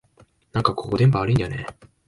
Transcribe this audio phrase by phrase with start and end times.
[0.51, 1.87] なんかここ、電波悪いんだよねえ